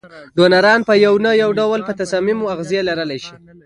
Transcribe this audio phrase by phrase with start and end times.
[0.35, 3.33] ډونران په یو نه یو ډول په تصامیمو اغیز لرلای شي.